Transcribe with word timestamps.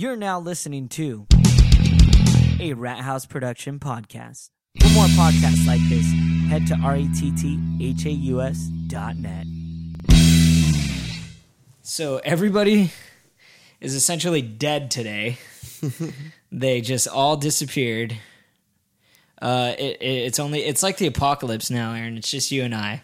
You're 0.00 0.16
now 0.16 0.40
listening 0.40 0.88
to 0.96 1.26
a 2.58 2.72
Ratthaus 2.72 3.28
production 3.28 3.78
podcast. 3.78 4.48
For 4.80 4.88
more 4.94 5.04
podcasts 5.08 5.66
like 5.66 5.82
this, 5.90 6.06
head 6.48 6.66
to 6.68 6.74
ratthaus 6.76 8.88
dot 8.88 9.18
net. 9.18 9.44
So 11.82 12.18
everybody 12.24 12.92
is 13.82 13.94
essentially 13.94 14.40
dead 14.40 14.90
today. 14.90 15.36
they 16.50 16.80
just 16.80 17.06
all 17.06 17.36
disappeared. 17.36 18.16
Uh, 19.42 19.74
it, 19.78 19.98
it, 20.00 20.06
it's 20.06 20.38
only 20.38 20.60
it's 20.60 20.82
like 20.82 20.96
the 20.96 21.08
apocalypse 21.08 21.70
now, 21.70 21.92
Aaron. 21.92 22.16
It's 22.16 22.30
just 22.30 22.50
you 22.50 22.62
and 22.62 22.74
I. 22.74 23.02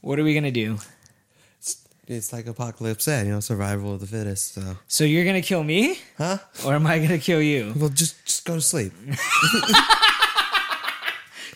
What 0.00 0.18
are 0.18 0.24
we 0.24 0.34
gonna 0.34 0.50
do? 0.50 0.78
It's 2.08 2.32
like 2.32 2.46
apocalypse 2.46 3.04
said, 3.04 3.26
you 3.26 3.32
know, 3.32 3.40
survival 3.40 3.94
of 3.94 4.00
the 4.00 4.06
fittest. 4.06 4.54
So, 4.54 4.76
So 4.86 5.04
you're 5.04 5.24
gonna 5.24 5.42
kill 5.42 5.64
me, 5.64 5.98
huh? 6.18 6.38
or 6.64 6.74
am 6.74 6.86
I 6.86 6.98
gonna 7.00 7.18
kill 7.18 7.42
you? 7.42 7.72
Well, 7.76 7.88
just 7.88 8.24
just 8.24 8.44
go 8.44 8.54
to 8.54 8.60
sleep. 8.60 8.92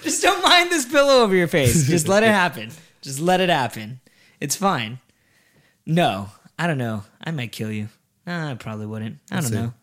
Just 0.02 0.22
don't 0.22 0.42
mind 0.42 0.70
this 0.70 0.86
pillow 0.86 1.22
over 1.22 1.34
your 1.36 1.46
face. 1.46 1.86
Just 1.86 2.08
let 2.08 2.22
it 2.22 2.30
happen. 2.30 2.70
Just 3.02 3.20
let 3.20 3.40
it 3.40 3.50
happen. 3.50 4.00
It's 4.40 4.56
fine. 4.56 4.98
No, 5.84 6.30
I 6.58 6.66
don't 6.66 6.78
know. 6.78 7.04
I 7.22 7.30
might 7.32 7.52
kill 7.52 7.70
you. 7.70 7.88
Nah, 8.26 8.50
I 8.50 8.54
probably 8.54 8.86
wouldn't. 8.86 9.18
I 9.30 9.40
don't 9.40 9.52
know. 9.52 9.74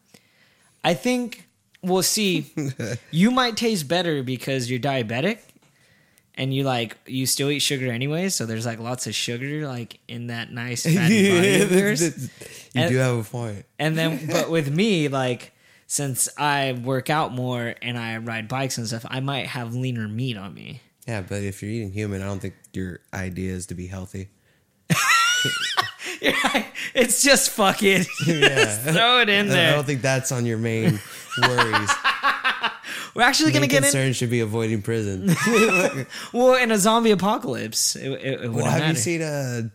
I 0.83 0.95
think 0.95 1.47
we'll 1.83 2.01
see. 2.03 2.51
you 3.11 3.29
might 3.29 3.57
taste 3.57 3.87
better 3.87 4.23
because 4.23 4.71
you're 4.71 4.79
diabetic 4.79 5.37
and 6.37 6.53
you 6.53 6.63
like 6.63 6.95
you 7.05 7.25
still 7.25 7.49
eat 7.49 7.59
sugar 7.59 7.91
anyway, 7.91 8.29
so 8.29 8.45
there's 8.45 8.65
like 8.65 8.79
lots 8.79 9.07
of 9.07 9.15
sugar 9.15 9.67
like 9.67 9.99
in 10.07 10.27
that 10.27 10.51
nice 10.51 10.83
fatty 10.85 11.29
body 11.35 11.61
of 11.61 11.71
yours. 11.71 12.01
you 12.01 12.29
And- 12.75 12.91
do 12.91 12.97
have 12.97 13.17
a 13.17 13.23
point. 13.23 13.65
And 13.79 13.97
then, 13.97 14.27
but 14.31 14.49
with 14.49 14.73
me, 14.73 15.07
like, 15.09 15.51
since 15.87 16.29
I 16.37 16.73
work 16.83 17.09
out 17.09 17.33
more 17.33 17.75
and 17.81 17.97
I 17.97 18.17
ride 18.17 18.47
bikes 18.47 18.77
and 18.77 18.87
stuff, 18.87 19.05
I 19.09 19.19
might 19.19 19.47
have 19.47 19.73
leaner 19.75 20.07
meat 20.07 20.37
on 20.37 20.53
me. 20.53 20.81
Yeah, 21.07 21.21
but 21.21 21.41
if 21.43 21.61
you're 21.63 21.71
eating 21.71 21.91
human, 21.93 22.21
I 22.21 22.25
don't 22.25 22.39
think 22.39 22.55
your 22.73 22.99
idea 23.13 23.53
is 23.53 23.65
to 23.67 23.75
be 23.75 23.87
healthy. 23.87 24.27
You're. 26.21 26.33
It's 26.93 27.21
just 27.21 27.51
fuck 27.51 27.83
it. 27.83 28.07
Just 28.25 28.81
throw 28.81 29.19
it 29.21 29.29
in 29.29 29.47
there. 29.49 29.71
I 29.71 29.75
don't 29.75 29.85
think 29.85 30.01
that's 30.01 30.31
on 30.31 30.45
your 30.45 30.57
main 30.57 30.99
worries. 31.41 31.89
We're 33.17 33.23
actually 33.23 33.51
gonna 33.51 33.65
get 33.65 33.77
in. 33.77 33.83
concern 33.83 34.13
should 34.13 34.29
be 34.29 34.41
avoiding 34.41 34.83
prison. 34.83 35.35
Well, 36.33 36.53
in 36.53 36.69
a 36.71 36.77
zombie 36.77 37.09
apocalypse, 37.11 37.95
it, 37.95 38.11
it, 38.11 38.11
it 38.11 38.39
well, 38.41 38.49
wouldn't 38.51 38.67
have 38.71 38.79
matter. 38.81 38.93
you 38.93 38.95
seen 38.95 39.21
a 39.23 39.71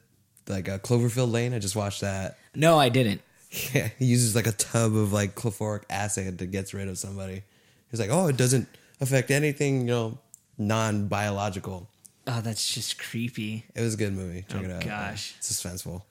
like 0.48 0.68
a 0.68 0.78
Cloverfield 0.78 1.32
Lane? 1.32 1.52
I 1.52 1.58
just 1.58 1.74
watched 1.74 2.02
that. 2.02 2.38
no, 2.54 2.78
I 2.78 2.88
didn't. 2.88 3.20
Yeah, 3.74 3.88
he 3.98 4.04
uses 4.06 4.34
like 4.34 4.46
a 4.46 4.52
tub 4.52 4.94
of 4.96 5.12
like 5.12 5.34
chlorphoric 5.34 5.82
acid 5.90 6.38
to 6.38 6.46
get 6.46 6.72
rid 6.72 6.88
of 6.88 6.96
somebody. 6.98 7.42
He's 7.90 7.98
like, 8.00 8.08
oh, 8.10 8.28
it 8.28 8.36
doesn't 8.38 8.66
affect 9.00 9.30
anything, 9.30 9.80
you 9.80 9.86
know, 9.88 10.18
non 10.56 11.08
biological. 11.08 11.86
Oh, 12.28 12.40
that's 12.40 12.72
just 12.72 12.98
creepy. 12.98 13.64
It 13.74 13.80
was 13.82 13.94
a 13.94 13.96
good 13.98 14.12
movie. 14.14 14.44
Check 14.48 14.62
Oh, 14.62 14.64
it 14.66 14.70
out. 14.70 14.84
gosh. 14.84 15.34
It's 15.36 15.52
suspenseful. 15.52 16.02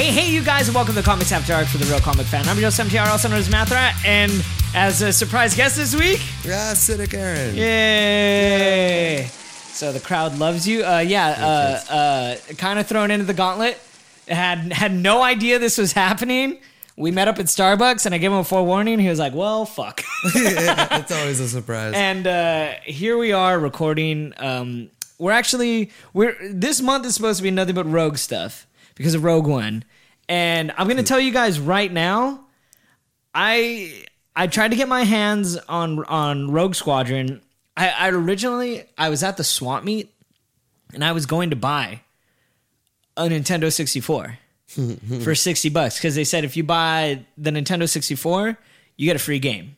Hey, 0.00 0.12
hey, 0.12 0.30
you 0.32 0.42
guys, 0.42 0.66
and 0.66 0.74
welcome 0.74 0.94
to 0.94 1.02
Comics 1.02 1.30
After 1.30 1.52
Dark 1.52 1.66
for 1.66 1.76
the 1.76 1.84
Real 1.84 2.00
Comic 2.00 2.24
Fan. 2.24 2.48
I'm 2.48 2.56
your 2.56 2.70
host, 2.70 2.80
MTR, 2.80 3.08
also 3.08 3.28
known 3.28 3.36
as 3.38 3.50
Mathrat, 3.50 3.92
and 4.06 4.32
as 4.74 5.02
a 5.02 5.12
surprise 5.12 5.54
guest 5.54 5.76
this 5.76 5.94
week, 5.94 6.22
Yeah, 6.42 6.72
Cynic 6.72 7.12
Aaron. 7.12 7.54
Yay! 7.54 9.26
So 9.26 9.92
the 9.92 10.00
crowd 10.00 10.38
loves 10.38 10.66
you. 10.66 10.86
Uh, 10.86 11.00
yeah, 11.00 11.82
uh, 11.90 11.92
uh, 11.92 12.36
kind 12.56 12.78
of 12.78 12.86
thrown 12.86 13.10
into 13.10 13.26
the 13.26 13.34
gauntlet. 13.34 13.78
Had 14.26 14.72
had 14.72 14.94
no 14.94 15.20
idea 15.20 15.58
this 15.58 15.76
was 15.76 15.92
happening. 15.92 16.60
We 16.96 17.10
met 17.10 17.28
up 17.28 17.38
at 17.38 17.44
Starbucks, 17.44 18.06
and 18.06 18.14
I 18.14 18.18
gave 18.18 18.32
him 18.32 18.38
a 18.38 18.44
forewarning. 18.44 19.00
He 19.00 19.08
was 19.10 19.18
like, 19.18 19.34
"Well, 19.34 19.66
fuck." 19.66 20.02
yeah, 20.34 20.96
it's 20.96 21.12
always 21.12 21.40
a 21.40 21.48
surprise. 21.48 21.92
and 21.94 22.26
uh, 22.26 22.72
here 22.84 23.18
we 23.18 23.32
are 23.32 23.58
recording. 23.58 24.32
Um, 24.38 24.90
we're 25.18 25.32
actually 25.32 25.90
we're 26.14 26.36
this 26.50 26.80
month 26.80 27.04
is 27.04 27.14
supposed 27.14 27.36
to 27.36 27.42
be 27.42 27.50
nothing 27.50 27.74
but 27.74 27.84
Rogue 27.84 28.16
stuff 28.16 28.66
because 28.94 29.14
of 29.14 29.24
Rogue 29.24 29.46
One, 29.46 29.84
and 30.28 30.72
I'm 30.76 30.88
gonna 30.88 31.02
tell 31.02 31.20
you 31.20 31.32
guys 31.32 31.58
right 31.60 31.92
now. 31.92 32.44
I 33.34 34.04
I 34.34 34.46
tried 34.46 34.70
to 34.72 34.76
get 34.76 34.88
my 34.88 35.04
hands 35.04 35.56
on 35.56 36.04
on 36.04 36.50
Rogue 36.50 36.74
Squadron. 36.74 37.42
I, 37.76 37.88
I 37.90 38.10
originally 38.10 38.84
I 38.98 39.08
was 39.08 39.22
at 39.22 39.36
the 39.36 39.44
swap 39.44 39.84
meet, 39.84 40.12
and 40.92 41.04
I 41.04 41.12
was 41.12 41.26
going 41.26 41.50
to 41.50 41.56
buy 41.56 42.00
a 43.16 43.28
Nintendo 43.28 43.72
64 43.72 44.38
for 45.22 45.34
60 45.34 45.68
bucks 45.70 45.96
because 45.96 46.14
they 46.14 46.24
said 46.24 46.44
if 46.44 46.56
you 46.56 46.64
buy 46.64 47.24
the 47.36 47.50
Nintendo 47.50 47.88
64, 47.88 48.56
you 48.96 49.06
get 49.06 49.16
a 49.16 49.20
free 49.20 49.38
game. 49.38 49.76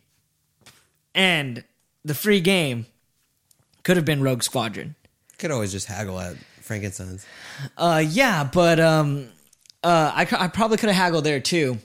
And 1.15 1.65
the 2.05 2.15
free 2.15 2.41
game 2.41 2.87
could 3.83 3.97
have 3.97 4.07
been 4.07 4.23
Rogue 4.23 4.43
Squadron. 4.43 4.95
Could 5.39 5.51
always 5.51 5.73
just 5.73 5.87
haggle 5.87 6.19
at 6.21 6.37
Frankenstein's. 6.63 7.27
Uh, 7.77 8.03
yeah, 8.07 8.45
but 8.45 8.81
um, 8.81 9.29
uh, 9.83 10.13
I, 10.15 10.27
I 10.39 10.49
probably 10.49 10.77
could 10.77 10.89
have 10.89 10.97
haggled 10.97 11.25
there 11.25 11.41
too. 11.41 11.79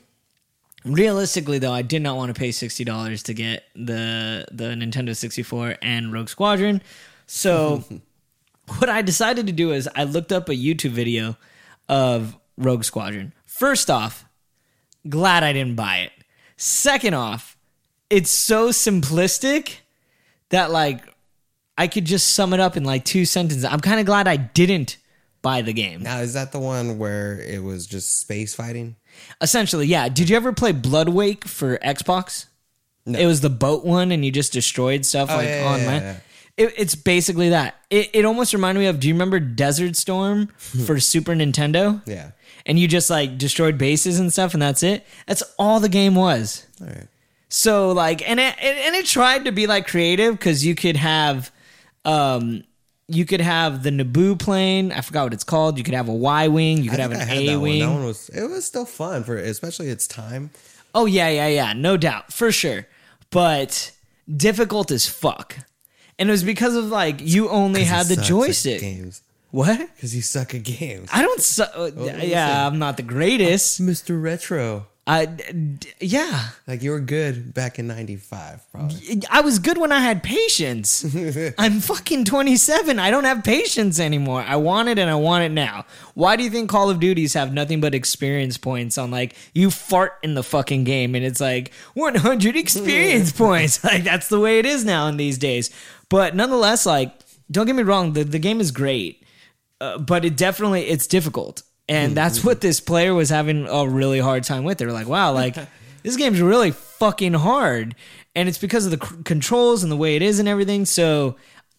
Realistically, 0.86 1.60
though, 1.60 1.74
I 1.74 1.82
did 1.82 2.02
not 2.02 2.16
want 2.16 2.34
to 2.34 2.40
pay 2.40 2.52
sixty 2.52 2.84
dollars 2.84 3.24
to 3.24 3.34
get 3.34 3.64
the 3.76 4.46
the 4.52 4.66
Nintendo 4.66 5.16
sixty 5.16 5.44
four 5.44 5.76
and 5.82 6.14
Rogue 6.14 6.30
Squadron. 6.30 6.82
So, 7.26 7.84
what 8.78 8.90
I 8.90 9.02
decided 9.02 9.48
to 9.48 9.54
do 9.54 9.72
is 9.72 9.90
I 9.96 10.06
looked 10.06 10.32
up 10.32 10.50
a 10.50 10.54
YouTube 10.54 10.92
video 10.92 11.36
of 11.90 12.38
Rogue 12.58 12.84
Squadron. 12.84 13.34
First 13.46 13.90
off, 13.90 14.26
glad 15.10 15.44
I 15.44 15.52
didn't 15.52 15.76
buy 15.76 15.98
it. 15.98 16.12
Second 16.56 17.14
off, 17.14 17.58
it's 18.10 18.32
so 18.32 18.70
simplistic 18.70 19.78
that 20.50 20.72
like 20.72 21.02
I 21.78 21.88
could 21.88 22.06
just 22.06 22.34
sum 22.34 22.54
it 22.54 22.60
up 22.60 22.76
in 22.76 22.84
like 22.84 23.06
two 23.06 23.26
sentences. 23.26 23.64
I'm 23.64 23.80
kind 23.80 24.00
of 24.00 24.06
glad 24.06 24.28
I 24.28 24.38
didn't 24.38 24.98
buy 25.42 25.62
the 25.62 25.74
game. 25.74 26.04
Now, 26.04 26.20
is 26.20 26.34
that 26.34 26.52
the 26.52 26.60
one 26.60 26.98
where 26.98 27.40
it 27.40 27.64
was 27.64 27.86
just 27.86 28.20
space 28.20 28.56
fighting? 28.56 28.96
Essentially, 29.42 29.88
yeah. 29.88 30.10
Did 30.10 30.30
you 30.30 30.36
ever 30.36 30.54
play 30.54 30.74
Bloodwake 30.74 31.46
for 31.46 31.78
Xbox? 31.80 32.46
No. 33.06 33.18
It 33.18 33.26
was 33.26 33.42
the 33.42 33.50
boat 33.50 33.86
one, 33.86 34.12
and 34.12 34.26
you 34.26 34.32
just 34.32 34.52
destroyed 34.52 35.06
stuff 35.06 35.30
oh, 35.32 35.38
like 35.38 35.48
yeah, 35.48 35.64
yeah, 35.64 35.70
on 35.70 35.80
yeah, 35.80 35.88
land. 35.88 36.04
yeah. 36.04 36.66
It, 36.66 36.74
it's 36.78 36.96
basically 36.96 37.50
that. 37.50 37.76
It, 37.90 38.10
it 38.14 38.26
almost 38.26 38.54
reminded 38.54 38.82
me 38.82 38.88
of. 38.88 39.00
Do 39.00 39.08
you 39.08 39.14
remember 39.14 39.40
Desert 39.40 39.96
Storm 39.96 40.48
for 40.58 41.00
Super 41.00 41.34
Nintendo? 41.34 42.02
Yeah. 42.06 42.32
And 42.66 42.78
you 42.78 42.88
just 42.88 43.10
like 43.10 43.38
destroyed 43.38 43.78
bases 43.78 44.20
and 44.20 44.34
stuff, 44.34 44.54
and 44.54 44.62
that's 44.62 44.84
it. 44.84 45.06
That's 45.26 45.44
all 45.58 45.80
the 45.80 45.90
game 45.90 46.16
was. 46.16 46.66
All 46.82 46.88
right. 46.88 47.08
So 47.50 47.94
like, 47.94 48.28
and 48.28 48.40
it 48.42 48.56
and 48.62 48.96
it 48.96 49.06
tried 49.06 49.46
to 49.46 49.54
be 49.54 49.68
like 49.68 49.88
creative 49.88 50.38
because 50.38 50.66
you 50.66 50.76
could 50.76 50.98
have, 50.98 51.50
um, 52.08 52.64
you 53.08 53.26
could 53.26 53.42
have 53.42 53.84
the 53.84 53.90
Naboo 53.90 54.40
plane. 54.40 54.92
I 54.92 55.02
forgot 55.02 55.26
what 55.26 55.34
it's 55.34 55.44
called. 55.44 55.78
You 55.78 55.84
could 55.84 55.94
have 55.94 56.10
a 56.10 56.14
Y 56.14 56.48
wing. 56.48 56.84
You 56.84 56.90
could 56.90 57.00
have 57.00 57.12
an 57.12 57.30
A 57.30 57.58
wing. 57.58 57.82
That 57.82 57.90
one 57.90 58.06
was 58.06 58.30
it 58.30 58.50
was 58.50 58.66
still 58.66 58.86
fun 58.86 59.24
for 59.24 59.38
especially 59.38 59.90
its 59.90 60.08
time. 60.08 60.50
Oh 60.96 61.06
yeah, 61.06 61.30
yeah, 61.30 61.48
yeah, 61.48 61.74
no 61.74 61.98
doubt, 61.98 62.34
for 62.34 62.52
sure. 62.52 62.88
But 63.30 63.92
difficult 64.34 64.90
as 64.92 65.08
fuck. 65.08 65.58
And 66.20 66.30
it 66.30 66.32
was 66.32 66.44
because 66.44 66.76
of 66.76 66.86
like 66.86 67.18
you 67.20 67.50
only 67.50 67.84
had 67.84 68.08
the 68.08 68.16
joystick. 68.16 68.82
games. 68.82 69.22
What? 69.52 69.80
Because 69.96 70.16
you 70.16 70.22
suck 70.22 70.54
at 70.56 70.64
games. 70.64 71.10
I 71.14 71.22
don't. 71.22 71.42
suck. 71.42 71.72
uh, 71.76 71.92
yeah, 71.96 72.68
I'm 72.68 72.80
not 72.80 72.98
the 72.98 73.04
greatest. 73.04 73.82
Mr. 73.82 74.22
Retro. 74.22 74.88
I 75.10 75.26
d- 75.26 75.88
yeah, 76.02 76.50
Like 76.68 76.84
you 76.84 76.92
were 76.92 77.00
good 77.00 77.54
back 77.54 77.80
in 77.80 77.88
'95, 77.88 78.70
probably. 78.72 79.22
I 79.30 79.40
was 79.40 79.58
good 79.58 79.78
when 79.78 79.94
I 79.94 80.00
had 80.00 80.22
patience. 80.22 81.06
I'm 81.58 81.80
fucking 81.80 82.26
27. 82.26 83.00
I 83.00 83.10
don't 83.10 83.24
have 83.24 83.42
patience 83.44 84.02
anymore. 84.02 84.44
I 84.46 84.58
want 84.58 84.90
it 84.90 85.00
and 85.00 85.10
I 85.10 85.16
want 85.16 85.46
it 85.46 85.52
now. 85.54 85.86
Why 86.14 86.36
do 86.36 86.44
you 86.44 86.50
think 86.50 86.70
Call 86.70 86.90
of 86.90 87.00
Duties 87.00 87.34
have 87.36 87.54
nothing 87.54 87.80
but 87.80 87.96
experience 87.96 88.58
points 88.58 88.98
on 88.98 89.10
like 89.10 89.34
you 89.54 89.72
fart 89.72 90.14
in 90.24 90.34
the 90.34 90.44
fucking 90.44 90.84
game 90.84 91.16
and 91.16 91.24
it's 91.24 91.40
like 91.40 91.72
100 91.94 92.58
experience 92.58 93.32
points? 93.46 93.82
Like 93.88 94.04
that's 94.04 94.28
the 94.28 94.40
way 94.42 94.60
it 94.60 94.66
is 94.66 94.84
now 94.84 95.08
in 95.08 95.16
these 95.16 95.38
days. 95.38 95.70
But 96.10 96.36
nonetheless, 96.36 96.86
like 96.86 97.14
don't 97.50 97.66
get 97.66 97.76
me 97.78 97.84
wrong, 97.84 98.12
the, 98.12 98.26
the 98.26 98.40
game 98.40 98.60
is 98.60 98.72
great. 98.72 99.24
Uh, 99.80 99.98
but 100.00 100.26
it 100.26 100.36
definitely 100.36 100.84
it's 100.88 101.08
difficult. 101.08 101.62
And 101.90 102.16
that's 102.16 102.44
what 102.44 102.62
this 102.62 102.80
player 102.80 103.14
was 103.14 103.30
having 103.30 103.66
a 103.68 103.88
really 103.88 104.20
hard 104.20 104.44
time 104.44 104.64
with. 104.64 104.78
They're 104.78 104.92
like, 104.92 105.08
wow, 105.08 105.32
like 105.32 105.56
this 106.04 106.18
game's 106.18 106.42
really 106.42 106.72
fucking 106.72 107.34
hard. 107.34 107.96
And 108.36 108.50
it's 108.50 108.58
because 108.58 108.86
of 108.86 109.00
the 109.00 109.06
c- 109.06 109.24
controls 109.24 109.84
and 109.84 109.92
the 109.92 109.96
way 109.96 110.16
it 110.16 110.22
is 110.22 110.40
and 110.40 110.48
everything. 110.48 110.86
So, 110.86 111.38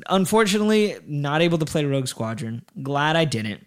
unfortunately, 0.09 0.97
not 1.07 1.43
able 1.43 1.59
to 1.59 1.67
play 1.67 1.85
Rogue 1.85 2.09
Squadron. 2.09 2.65
Glad 2.83 3.17
I 3.17 3.27
didn't. 3.27 3.67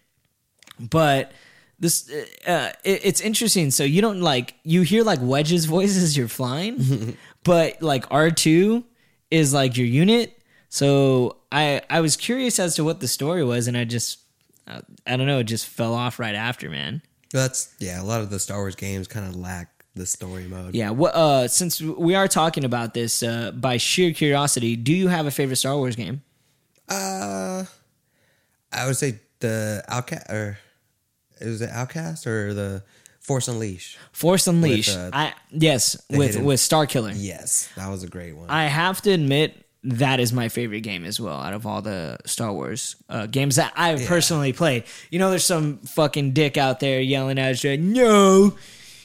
But 0.80 1.32
this, 1.78 2.10
uh, 2.46 2.72
it, 2.84 3.00
it's 3.04 3.20
interesting. 3.20 3.70
So 3.70 3.84
you 3.84 4.00
don't 4.00 4.20
like 4.20 4.54
you 4.62 4.82
hear 4.82 5.04
like 5.04 5.18
Wedge's 5.22 5.64
voice 5.76 5.96
as 5.96 6.16
you're 6.16 6.28
flying, 6.28 7.16
but 7.44 7.82
like 7.82 8.04
R 8.10 8.30
two 8.30 8.84
is 9.30 9.52
like 9.54 9.76
your 9.76 9.86
unit. 9.86 10.38
So 10.68 11.36
I 11.50 11.82
I 11.90 12.00
was 12.00 12.16
curious 12.16 12.58
as 12.58 12.74
to 12.76 12.84
what 12.84 13.00
the 13.00 13.08
story 13.08 13.44
was, 13.44 13.68
and 13.68 13.76
I 13.76 13.84
just 13.84 14.21
uh, 14.66 14.80
I 15.06 15.16
don't 15.16 15.26
know, 15.26 15.38
it 15.40 15.44
just 15.44 15.66
fell 15.66 15.94
off 15.94 16.18
right 16.18 16.34
after, 16.34 16.70
man. 16.70 17.02
That's 17.32 17.74
yeah. 17.78 18.00
A 18.00 18.04
lot 18.04 18.20
of 18.20 18.30
the 18.30 18.38
Star 18.38 18.58
Wars 18.58 18.74
games 18.74 19.08
kind 19.08 19.26
of 19.26 19.34
lack 19.36 19.84
the 19.94 20.04
story 20.06 20.44
mode. 20.46 20.74
Yeah. 20.74 20.90
What? 20.90 21.14
Uh, 21.14 21.48
since 21.48 21.80
we 21.80 22.14
are 22.14 22.28
talking 22.28 22.64
about 22.64 22.94
this, 22.94 23.22
uh, 23.22 23.52
by 23.52 23.76
sheer 23.78 24.12
curiosity, 24.12 24.76
do 24.76 24.92
you 24.92 25.08
have 25.08 25.26
a 25.26 25.30
favorite 25.30 25.56
Star 25.56 25.76
Wars 25.76 25.96
game? 25.96 26.22
Uh, 26.88 27.64
I 28.72 28.86
would 28.86 28.96
say 28.96 29.20
the 29.40 29.82
Outcast 29.88 30.30
or 30.30 30.58
is 31.40 31.60
it 31.62 31.70
Outcast 31.70 32.26
or 32.26 32.52
the 32.54 32.82
Force 33.20 33.48
Unleashed? 33.48 33.98
Force 34.12 34.46
Unleashed. 34.46 34.96
uh, 34.96 35.10
I 35.12 35.32
yes, 35.50 35.96
with 36.10 36.32
hidden- 36.32 36.44
with 36.44 36.60
Star 36.60 36.86
Killer. 36.86 37.12
Yes, 37.14 37.68
that 37.76 37.88
was 37.88 38.02
a 38.02 38.08
great 38.08 38.36
one. 38.36 38.50
I 38.50 38.64
have 38.66 39.00
to 39.02 39.10
admit 39.10 39.61
that 39.84 40.20
is 40.20 40.32
my 40.32 40.48
favorite 40.48 40.82
game 40.82 41.04
as 41.04 41.20
well 41.20 41.36
out 41.36 41.52
of 41.54 41.66
all 41.66 41.82
the 41.82 42.18
Star 42.24 42.52
Wars 42.52 42.96
uh, 43.08 43.26
games 43.26 43.56
that 43.56 43.72
I've 43.76 44.06
personally 44.06 44.52
played. 44.52 44.84
You 45.10 45.18
know, 45.18 45.30
there's 45.30 45.44
some 45.44 45.78
fucking 45.78 46.32
dick 46.32 46.56
out 46.56 46.80
there 46.80 47.00
yelling 47.00 47.38
at 47.38 47.62
you, 47.64 47.76
"No, 47.76 48.56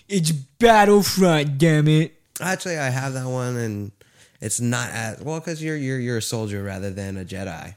it's 0.08 0.32
Battlefront, 0.32 1.58
damn 1.58 1.88
it." 1.88 2.14
Actually, 2.40 2.78
I 2.78 2.90
have 2.90 3.14
that 3.14 3.26
one, 3.28 3.58
and 3.58 3.92
it's 4.40 4.60
not 4.60 4.90
as 4.92 5.22
well 5.22 5.40
because 5.40 5.64
you're 5.64 5.78
you're 5.78 6.00
you're 6.00 6.18
a 6.18 6.22
soldier 6.22 6.64
rather 6.64 6.92
than 6.92 7.18
a 7.18 7.26
Jedi. 7.26 7.76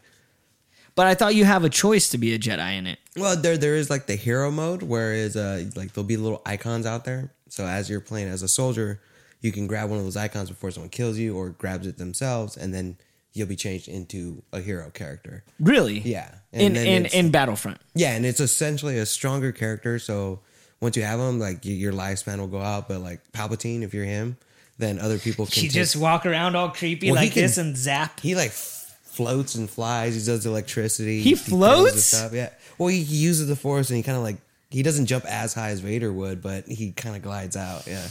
But 0.94 1.06
I 1.06 1.14
thought 1.14 1.34
you 1.34 1.46
have 1.46 1.64
a 1.64 1.70
choice 1.70 2.10
to 2.10 2.18
be 2.18 2.34
a 2.34 2.38
Jedi 2.38 2.76
in 2.76 2.86
it. 2.86 2.98
Well, 3.16 3.36
there 3.36 3.56
there 3.56 3.76
is 3.76 3.88
like 3.88 4.06
the 4.06 4.16
hero 4.16 4.50
mode, 4.50 4.82
whereas 4.82 5.36
uh 5.36 5.64
like 5.74 5.94
there'll 5.94 6.06
be 6.06 6.18
little 6.18 6.42
icons 6.44 6.84
out 6.84 7.04
there. 7.06 7.32
So 7.48 7.64
as 7.64 7.88
you're 7.88 8.00
playing 8.00 8.28
as 8.28 8.42
a 8.42 8.48
soldier, 8.48 9.00
you 9.40 9.52
can 9.52 9.66
grab 9.66 9.88
one 9.90 9.98
of 9.98 10.04
those 10.04 10.16
icons 10.16 10.48
before 10.50 10.70
someone 10.70 10.90
kills 10.90 11.18
you, 11.18 11.36
or 11.36 11.50
grabs 11.50 11.86
it 11.86 11.98
themselves, 11.98 12.56
and 12.56 12.72
then 12.74 12.96
you'll 13.32 13.46
be 13.46 13.56
changed 13.56 13.88
into 13.88 14.42
a 14.52 14.60
hero 14.60 14.90
character. 14.90 15.44
Really? 15.60 16.00
Yeah, 16.00 16.34
In 16.52 16.60
and 16.68 16.76
then 16.76 16.86
in 16.86 17.06
in 17.06 17.30
Battlefront. 17.30 17.78
Yeah, 17.94 18.12
and 18.14 18.26
it's 18.26 18.40
essentially 18.40 18.98
a 18.98 19.06
stronger 19.06 19.52
character. 19.52 19.98
So 19.98 20.40
once 20.80 20.96
you 20.96 21.02
have 21.04 21.20
him, 21.20 21.38
like 21.38 21.58
your 21.64 21.92
lifespan 21.92 22.38
will 22.38 22.46
go 22.48 22.60
out. 22.60 22.88
But 22.88 23.00
like 23.00 23.20
Palpatine, 23.32 23.82
if 23.82 23.94
you're 23.94 24.04
him, 24.04 24.36
then 24.78 24.98
other 24.98 25.18
people 25.18 25.46
can. 25.46 25.62
You 25.62 25.68
take- 25.68 25.74
just 25.74 25.96
walk 25.96 26.26
around 26.26 26.56
all 26.56 26.70
creepy 26.70 27.10
Well, 27.12 27.20
like 27.22 27.32
can- 27.32 27.42
this 27.42 27.56
and 27.58 27.76
zap. 27.76 28.20
he 28.20 28.34
like 28.34 28.50
floats 28.50 29.54
and 29.54 29.68
flies. 29.70 30.14
He 30.14 30.24
does 30.24 30.44
electricity. 30.46 31.20
He 31.22 31.34
throws 31.34 31.48
the 31.50 31.56
floats? 31.90 32.04
stuff. 32.04 32.32
Yeah. 32.32 32.50
Well, 32.78 32.88
he 32.88 32.98
uses 32.98 33.46
the 33.48 33.56
force 33.56 33.90
and 33.90 33.96
he 33.98 34.02
kind 34.02 34.16
of 34.16 34.24
like 34.24 34.36
he 34.70 34.82
doesn't 34.84 35.06
jump 35.06 35.24
as 35.24 35.52
high 35.52 35.70
as 35.70 35.80
Vader 35.80 36.12
would, 36.12 36.40
but 36.40 36.66
he 36.66 36.92
kind 36.92 37.16
of 37.16 37.22
glides 37.22 37.56
out. 37.56 37.86
Yeah. 37.86 38.06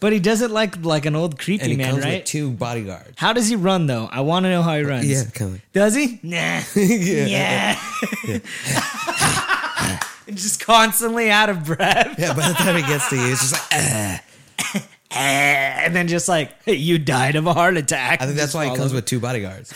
But 0.00 0.12
he 0.12 0.20
does 0.20 0.42
it 0.42 0.50
like 0.50 0.82
like 0.84 1.06
an 1.06 1.16
old 1.16 1.38
creepy 1.38 1.62
And 1.62 1.72
he 1.72 1.76
man, 1.76 1.90
comes 1.92 2.04
right? 2.04 2.14
with 2.20 2.24
two 2.24 2.50
bodyguards. 2.50 3.14
How 3.16 3.32
does 3.32 3.48
he 3.48 3.56
run 3.56 3.86
though? 3.86 4.08
I 4.10 4.20
want 4.20 4.44
to 4.44 4.50
know 4.50 4.62
how 4.62 4.76
he 4.76 4.82
runs. 4.82 5.06
Yeah, 5.06 5.24
of. 5.30 5.60
Does 5.72 5.94
he? 5.94 6.20
Nah. 6.22 6.60
yeah. 6.76 7.78
just 10.28 10.64
constantly 10.64 11.30
out 11.30 11.48
of 11.50 11.64
breath. 11.64 12.18
Yeah, 12.18 12.32
by 12.34 12.48
the 12.48 12.54
time 12.54 12.76
he 12.76 12.82
gets 12.82 13.08
to 13.10 13.16
you, 13.16 13.32
it's 13.32 13.50
just 13.50 13.52
like. 13.52 13.62
"Ah." 13.72 14.20
And 15.16 15.94
then 15.94 16.08
just 16.08 16.28
like, 16.28 16.50
hey, 16.64 16.74
you 16.74 16.98
died 16.98 17.36
of 17.36 17.46
a 17.46 17.54
heart 17.54 17.76
attack. 17.76 18.20
I 18.20 18.26
think 18.26 18.36
that's 18.36 18.52
why 18.52 18.68
he 18.68 18.74
comes 18.76 18.92
with 18.92 19.04
two 19.06 19.20
bodyguards. 19.20 19.72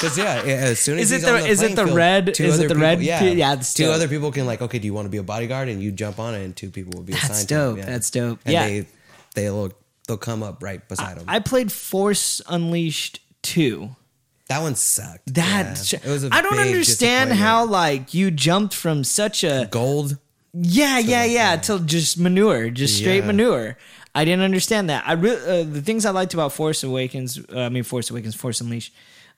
Because 0.00 0.16
yeah. 0.18 0.44
yeah, 0.44 0.52
as 0.54 0.78
soon 0.78 0.98
as 0.98 1.10
Is 1.10 1.22
it 1.22 1.26
the- 1.26 1.34
on 1.34 1.40
the 1.42 1.48
is 1.48 1.62
it 1.62 1.74
the 1.76 1.84
field, 1.84 1.96
red- 1.96 2.34
two 2.34 2.44
is 2.44 2.58
it 2.58 2.62
the 2.62 2.68
people- 2.68 2.82
red 2.82 3.02
Yeah, 3.02 3.22
yeah, 3.24 3.54
two 3.56 3.84
dope. 3.84 3.94
other 3.94 4.08
people 4.08 4.30
can 4.32 4.46
like, 4.46 4.62
okay, 4.62 4.78
do 4.78 4.86
you 4.86 4.94
want 4.94 5.06
to 5.06 5.10
be 5.10 5.18
a 5.18 5.22
bodyguard? 5.22 5.68
And 5.68 5.82
you 5.82 5.90
jump 5.92 6.18
on 6.18 6.34
it, 6.34 6.44
and 6.44 6.54
two 6.56 6.70
people 6.70 6.92
will 6.96 7.04
be 7.04 7.12
That's 7.12 7.24
assigned. 7.30 7.48
dope. 7.48 7.76
To 7.76 7.82
him, 7.82 7.86
That's 7.92 8.10
dope. 8.10 8.38
And 8.44 8.52
Yeah. 8.52 8.66
they 8.66 8.86
they'll 9.34 9.72
they'll 10.06 10.16
come 10.16 10.42
up 10.42 10.62
right 10.62 10.86
beside 10.88 11.18
them. 11.18 11.24
I 11.28 11.38
played 11.40 11.70
Force 11.72 12.40
Unleashed 12.48 13.20
2. 13.42 13.90
that 14.48 14.62
one 14.62 14.74
sucked. 14.74 15.34
That 15.34 15.92
Yeah. 15.92 15.98
It 16.04 16.08
was 16.10 16.24
a 16.24 16.28
I 16.32 16.40
don't 16.42 16.58
understand 16.58 17.32
how 17.34 17.66
like 17.66 18.14
you 18.14 18.30
jumped 18.30 18.74
from 18.74 19.04
such 19.04 19.44
a 19.44 19.68
gold. 19.70 20.16
Yeah, 20.54 20.98
yeah, 20.98 21.20
like 21.22 21.30
yeah. 21.32 21.56
Till 21.56 21.78
just 21.80 22.18
manure, 22.18 22.70
just 22.70 22.96
straight 22.96 23.18
Yeah. 23.18 23.26
manure. 23.26 23.76
I 24.14 24.24
didn't 24.24 24.42
understand 24.42 24.88
that. 24.88 25.04
I 25.06 25.12
re- 25.12 25.30
uh, 25.36 25.64
the 25.64 25.82
things 25.82 26.06
I 26.06 26.10
liked 26.10 26.32
about 26.32 26.52
Force 26.54 26.82
Awakens. 26.82 27.38
Uh, 27.38 27.60
I 27.60 27.68
mean, 27.68 27.82
Force 27.84 28.08
Awakens, 28.10 28.34
Force 28.34 28.60
Unleashed, 28.62 28.92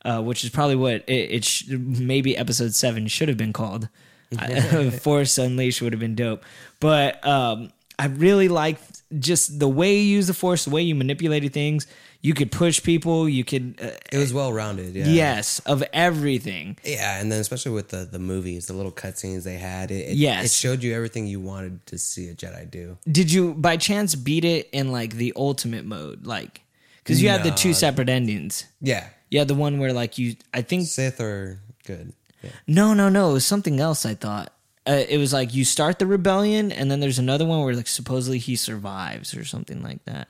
uh, 0.04 0.20
which 0.22 0.44
is 0.44 0.50
probably 0.50 0.76
what 0.76 1.04
it, 1.08 1.12
it 1.30 1.44
sh- 1.44 1.64
maybe 1.68 2.36
episode 2.36 2.74
seven 2.74 3.06
should 3.08 3.28
have 3.28 3.38
been 3.38 3.52
called. 3.52 3.88
Force 5.02 5.38
Unleashed 5.38 5.82
would 5.82 5.92
have 5.92 6.00
been 6.00 6.14
dope. 6.14 6.44
But 6.78 7.24
um, 7.26 7.72
I 7.98 8.06
really 8.06 8.48
liked 8.48 9.02
just 9.18 9.58
the 9.58 9.68
way 9.68 9.96
you 9.98 10.02
use 10.16 10.26
the 10.28 10.34
Force, 10.34 10.64
the 10.64 10.70
way 10.70 10.82
you 10.82 10.94
manipulated 10.94 11.52
things. 11.52 11.86
You 12.22 12.34
could 12.34 12.52
push 12.52 12.82
people. 12.82 13.26
You 13.28 13.44
could. 13.44 13.78
Uh, 13.82 13.90
It 14.12 14.18
was 14.18 14.32
well 14.32 14.52
rounded. 14.52 14.94
Yeah. 14.94 15.06
Yes, 15.06 15.58
of 15.60 15.82
everything. 15.94 16.76
Yeah, 16.84 17.18
and 17.18 17.32
then 17.32 17.40
especially 17.40 17.72
with 17.72 17.88
the 17.88 18.04
the 18.10 18.18
movies, 18.18 18.66
the 18.66 18.74
little 18.74 18.92
cutscenes 18.92 19.42
they 19.44 19.56
had, 19.56 19.90
it, 19.90 20.10
it, 20.10 20.16
Yes. 20.16 20.44
it 20.44 20.50
showed 20.52 20.82
you 20.82 20.94
everything 20.94 21.26
you 21.26 21.40
wanted 21.40 21.84
to 21.86 21.96
see 21.96 22.28
a 22.28 22.34
Jedi 22.34 22.70
do. 22.70 22.98
Did 23.10 23.32
you 23.32 23.54
by 23.54 23.78
chance 23.78 24.14
beat 24.14 24.44
it 24.44 24.68
in 24.70 24.92
like 24.92 25.14
the 25.14 25.32
ultimate 25.34 25.86
mode? 25.86 26.26
Like, 26.26 26.60
because 26.98 27.22
you 27.22 27.30
had 27.30 27.42
the 27.42 27.52
two 27.52 27.72
separate 27.72 28.10
endings. 28.10 28.66
Yeah, 28.82 29.08
Had 29.38 29.48
the 29.48 29.54
one 29.54 29.78
where 29.78 29.92
like 29.92 30.18
you, 30.18 30.36
I 30.52 30.62
think, 30.62 30.86
Sith 30.86 31.20
are 31.20 31.60
good. 31.86 32.12
Yeah. 32.42 32.50
no, 32.66 32.94
no, 32.94 33.08
no, 33.08 33.30
it 33.30 33.32
was 33.34 33.46
something 33.46 33.80
else. 33.80 34.06
I 34.06 34.14
thought 34.14 34.52
uh, 34.86 35.04
it 35.08 35.18
was 35.18 35.32
like 35.32 35.54
you 35.54 35.64
start 35.64 35.98
the 35.98 36.06
rebellion, 36.06 36.72
and 36.72 36.90
then 36.90 37.00
there's 37.00 37.18
another 37.18 37.44
one 37.44 37.62
where 37.62 37.74
like 37.74 37.86
supposedly 37.86 38.38
he 38.38 38.56
survives 38.56 39.36
or 39.36 39.44
something 39.44 39.82
like 39.82 40.04
that. 40.06 40.28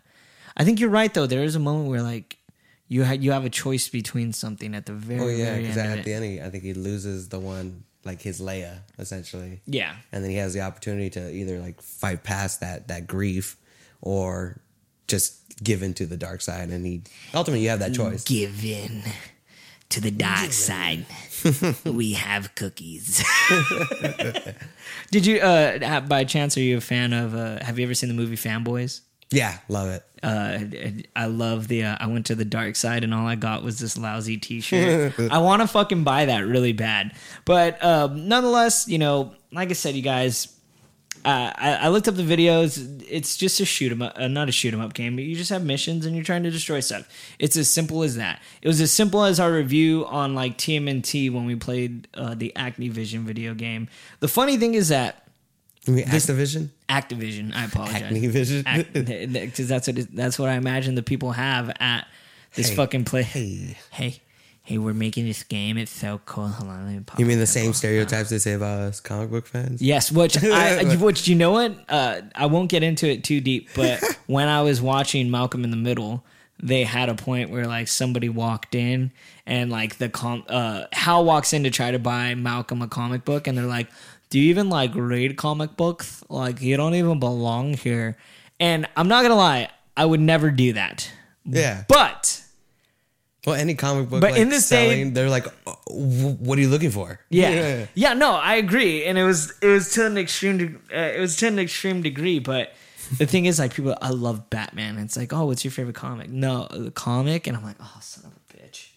I 0.56 0.64
think 0.64 0.80
you're 0.80 0.90
right 0.90 1.12
though. 1.14 1.26
There 1.26 1.44
is 1.44 1.54
a 1.54 1.60
moment 1.60 1.88
where 1.88 2.02
like 2.02 2.36
you 2.88 3.04
ha- 3.04 3.12
you 3.12 3.32
have 3.32 3.44
a 3.44 3.50
choice 3.50 3.88
between 3.88 4.32
something 4.32 4.74
at 4.74 4.86
the 4.86 4.92
very, 4.92 5.20
Oh 5.20 5.28
yeah, 5.28 5.56
because 5.56 5.76
at 5.76 6.04
the 6.04 6.12
end, 6.12 6.24
he, 6.24 6.40
I 6.40 6.50
think 6.50 6.64
he 6.64 6.74
loses 6.74 7.28
the 7.28 7.38
one 7.38 7.84
like 8.04 8.20
his 8.20 8.40
Leia 8.40 8.80
essentially, 8.98 9.60
yeah, 9.66 9.94
and 10.10 10.24
then 10.24 10.30
he 10.30 10.38
has 10.38 10.52
the 10.52 10.62
opportunity 10.62 11.10
to 11.10 11.30
either 11.32 11.60
like 11.60 11.80
fight 11.80 12.24
past 12.24 12.60
that 12.60 12.88
that 12.88 13.06
grief 13.06 13.56
or 14.00 14.60
just 15.10 15.62
give 15.62 15.82
in 15.82 15.94
to 15.94 16.06
the 16.06 16.16
dark 16.16 16.40
side, 16.40 16.70
and 16.70 16.86
he 16.86 17.02
ultimately 17.34 17.62
you 17.62 17.70
have 17.70 17.80
that 17.80 17.94
choice. 17.94 18.24
give 18.24 18.64
in 18.64 19.02
to 19.90 20.00
the 20.00 20.10
dark 20.10 20.52
side. 20.52 21.04
we 21.84 22.12
have 22.12 22.54
cookies. 22.54 23.24
Did 25.10 25.26
you, 25.26 25.40
uh, 25.40 26.00
by 26.00 26.24
chance, 26.24 26.56
are 26.56 26.60
you 26.60 26.78
a 26.78 26.80
fan 26.80 27.12
of? 27.12 27.34
Uh, 27.34 27.62
have 27.64 27.78
you 27.78 27.84
ever 27.84 27.94
seen 27.94 28.08
the 28.08 28.14
movie 28.14 28.36
Fanboys? 28.36 29.00
Yeah, 29.30 29.58
love 29.68 29.88
it. 29.88 30.04
Uh, 30.22 30.58
I 31.14 31.26
love 31.26 31.68
the. 31.68 31.84
Uh, 31.84 31.96
I 32.00 32.06
went 32.06 32.26
to 32.26 32.34
the 32.34 32.44
dark 32.44 32.76
side 32.76 33.04
and 33.04 33.14
all 33.14 33.26
I 33.26 33.36
got 33.36 33.62
was 33.62 33.78
this 33.78 33.96
lousy 33.96 34.36
T-shirt. 34.38 35.14
I 35.30 35.38
want 35.38 35.62
to 35.62 35.68
fucking 35.68 36.04
buy 36.04 36.26
that 36.26 36.40
really 36.46 36.72
bad, 36.72 37.12
but 37.44 37.82
um, 37.84 38.28
nonetheless, 38.28 38.88
you 38.88 38.98
know, 38.98 39.34
like 39.52 39.70
I 39.70 39.74
said, 39.74 39.94
you 39.94 40.02
guys, 40.02 40.54
uh, 41.24 41.52
I, 41.56 41.78
I 41.82 41.88
looked 41.88 42.08
up 42.08 42.16
the 42.16 42.22
videos. 42.22 43.04
It's 43.08 43.36
just 43.36 43.60
a 43.60 43.64
shoot 43.64 43.92
'em 43.92 44.02
up, 44.02 44.14
uh, 44.16 44.28
not 44.28 44.48
a 44.48 44.52
shoot 44.52 44.72
'em 44.74 44.80
up 44.80 44.94
game. 44.94 45.16
but 45.16 45.24
You 45.24 45.36
just 45.36 45.50
have 45.50 45.64
missions 45.64 46.06
and 46.06 46.14
you're 46.14 46.24
trying 46.24 46.42
to 46.44 46.50
destroy 46.50 46.80
stuff. 46.80 47.08
It's 47.38 47.56
as 47.56 47.68
simple 47.70 48.02
as 48.02 48.16
that. 48.16 48.40
It 48.62 48.68
was 48.68 48.80
as 48.80 48.90
simple 48.92 49.24
as 49.24 49.38
our 49.40 49.52
review 49.52 50.06
on 50.06 50.34
like 50.34 50.56
TMNT 50.58 51.30
when 51.32 51.44
we 51.46 51.56
played 51.56 52.08
uh, 52.14 52.34
the 52.34 52.52
Activision 52.56 53.20
video 53.24 53.54
game. 53.54 53.88
The 54.20 54.28
funny 54.28 54.56
thing 54.56 54.74
is 54.74 54.88
that 54.88 55.26
mean 55.86 56.04
Activision? 56.04 56.68
Activision. 56.88 57.54
I 57.54 57.64
apologize. 57.64 58.02
Activision? 58.12 59.32
because 59.32 59.68
that's 59.68 59.88
what 59.88 59.98
it, 59.98 60.14
that's 60.14 60.38
what 60.38 60.48
I 60.48 60.54
imagine 60.54 60.94
the 60.94 61.02
people 61.02 61.32
have 61.32 61.70
at 61.80 62.06
this 62.54 62.68
Hey, 62.70 62.76
fucking 62.76 63.04
play. 63.04 63.22
hey. 63.22 63.76
hey, 63.90 64.20
hey, 64.70 64.78
we're 64.78 64.94
making 64.94 65.24
this 65.24 65.42
game. 65.42 65.76
It's 65.76 65.90
so 65.90 66.20
cool. 66.26 66.46
Hold 66.46 66.70
on, 66.70 66.86
let 66.86 66.94
me 66.94 67.00
pop 67.00 67.18
You 67.18 67.26
mean 67.26 67.40
the 67.40 67.46
same 67.46 67.72
stereotypes 67.72 68.30
they 68.30 68.38
say 68.38 68.52
about 68.52 68.78
us 68.78 69.00
comic 69.00 69.28
book 69.28 69.46
fans? 69.46 69.82
Yes, 69.82 70.12
which 70.12 70.36
I, 70.44 70.84
which 70.96 71.26
you 71.26 71.34
know 71.34 71.50
what? 71.50 71.74
Uh, 71.88 72.20
I 72.36 72.46
won't 72.46 72.70
get 72.70 72.84
into 72.84 73.08
it 73.08 73.24
too 73.24 73.40
deep, 73.40 73.70
but 73.74 74.00
when 74.26 74.46
I 74.46 74.62
was 74.62 74.80
watching 74.80 75.28
Malcolm 75.28 75.64
in 75.64 75.72
the 75.72 75.76
Middle, 75.76 76.24
they 76.62 76.84
had 76.84 77.08
a 77.08 77.16
point 77.16 77.50
where 77.50 77.66
like 77.66 77.88
somebody 77.88 78.28
walked 78.28 78.76
in 78.76 79.10
and 79.44 79.72
like 79.72 79.98
the 79.98 80.08
com 80.08 80.44
uh, 80.48 80.84
Hal 80.92 81.24
walks 81.24 81.52
in 81.52 81.64
to 81.64 81.70
try 81.70 81.90
to 81.90 81.98
buy 81.98 82.36
Malcolm 82.36 82.80
a 82.80 82.86
comic 82.86 83.24
book, 83.24 83.48
and 83.48 83.58
they're 83.58 83.66
like, 83.66 83.88
"Do 84.28 84.38
you 84.38 84.50
even 84.50 84.70
like 84.70 84.94
read 84.94 85.36
comic 85.36 85.76
books? 85.76 86.22
Like 86.28 86.62
you 86.62 86.76
don't 86.76 86.94
even 86.94 87.18
belong 87.18 87.74
here." 87.74 88.16
And 88.60 88.86
I'm 88.94 89.08
not 89.08 89.22
gonna 89.22 89.34
lie, 89.34 89.70
I 89.96 90.04
would 90.04 90.20
never 90.20 90.52
do 90.52 90.74
that. 90.74 91.10
Yeah. 91.44 91.84
But 91.88 92.44
Well, 93.46 93.56
any 93.56 93.74
comic 93.74 94.10
book, 94.10 94.20
But 94.20 94.32
like, 94.32 94.40
in 94.40 94.50
this 94.50 94.68
day- 94.68 95.02
they're 95.04 95.30
like, 95.30 95.46
"Oh, 95.66 95.76
"What 95.88 96.58
are 96.58 96.60
you 96.60 96.68
looking 96.68 96.90
for?" 96.90 97.20
Yeah. 97.30 97.86
yeah, 97.94 98.12
no, 98.12 98.32
I 98.34 98.56
agree, 98.56 99.04
and 99.06 99.16
it 99.18 99.24
was 99.24 99.52
it 99.62 99.68
was 99.68 99.90
to 99.92 100.04
an 100.06 100.18
extreme 100.18 100.58
de- 100.58 100.96
uh, 100.96 101.16
it 101.16 101.20
was 101.20 101.36
to 101.36 101.46
an 101.46 101.58
extreme 101.58 102.02
degree. 102.02 102.38
But 102.38 102.74
the 103.16 103.24
thing 103.26 103.46
is, 103.46 103.58
like 103.58 103.72
people, 103.72 103.96
I 104.02 104.10
love 104.10 104.50
Batman. 104.50 104.98
It's 104.98 105.16
like, 105.16 105.32
oh, 105.32 105.46
what's 105.46 105.64
your 105.64 105.70
favorite 105.72 105.96
comic? 105.96 106.28
No, 106.28 106.68
the 106.70 106.90
comic, 106.90 107.46
and 107.46 107.56
I'm 107.56 107.64
like, 107.64 107.76
oh, 107.80 107.96
son 108.02 108.26
of 108.26 108.32
a 108.32 108.62
bitch. 108.62 108.88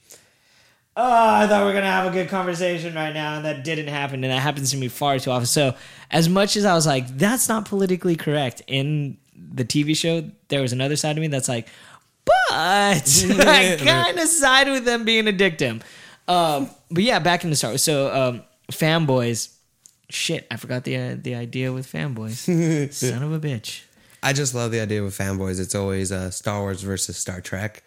Oh, 0.96 1.04
I 1.36 1.48
thought 1.48 1.62
we 1.62 1.68
were 1.68 1.74
gonna 1.74 1.86
have 1.92 2.06
a 2.12 2.12
good 2.16 2.28
conversation 2.30 2.94
right 2.96 3.14
now, 3.14 3.38
and 3.38 3.46
that 3.46 3.64
didn't 3.64 3.88
happen, 3.88 4.24
and 4.26 4.32
that 4.34 4.42
happens 4.42 4.72
to 4.72 4.78
me 4.78 4.90
far 4.90 5.20
too 5.20 5.32
often. 5.32 5.46
So, 5.48 5.74
as 6.12 6.28
much 6.28 6.58
as 6.58 6.66
I 6.66 6.74
was 6.76 6.86
like, 6.86 7.18
that's 7.18 7.48
not 7.48 7.66
politically 7.66 8.16
correct 8.18 8.62
in 8.68 9.18
the 9.36 9.64
TV 9.66 9.96
show, 9.96 10.30
there 10.50 10.62
was 10.62 10.74
another 10.74 10.96
side 10.96 11.18
of 11.18 11.22
me 11.22 11.28
that's 11.28 11.50
like, 11.50 11.68
but 12.50 12.56
I 13.48 13.78
kind 13.80 14.20
of 14.20 14.28
side 14.28 14.68
with 14.70 14.86
them 14.86 15.04
being 15.06 15.28
a 15.28 15.32
dictum. 15.32 15.82
Um, 16.28 16.70
but 16.90 17.04
yeah, 17.04 17.20
back 17.20 17.44
into 17.44 17.56
Star 17.56 17.72
Wars. 17.72 17.84
So, 17.84 18.14
um, 18.14 18.44
fanboys. 18.72 19.50
Shit, 20.10 20.46
I 20.52 20.58
forgot 20.58 20.84
the 20.84 20.96
uh, 20.98 21.16
the 21.20 21.36
idea 21.36 21.72
with 21.74 21.92
fanboys. 21.92 22.92
Son 22.94 23.24
of 23.24 23.34
a 23.34 23.40
bitch. 23.40 23.84
I 24.22 24.32
just 24.34 24.54
love 24.56 24.72
the 24.72 24.80
idea 24.80 25.04
with 25.04 25.18
fanboys. 25.18 25.60
It's 25.60 25.76
always 25.76 26.12
uh, 26.12 26.30
Star 26.32 26.60
Wars 26.62 26.82
versus 26.82 27.18
Star 27.18 27.42
Trek, 27.42 27.84